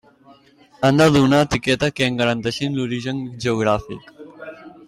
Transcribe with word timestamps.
Han 0.87 0.97
de 1.01 1.07
dur 1.15 1.21
una 1.25 1.41
etiqueta 1.47 1.91
que 1.99 2.09
en 2.13 2.19
garanteixi 2.23 2.73
l'origen 2.79 3.25
geogràfic. 3.47 4.13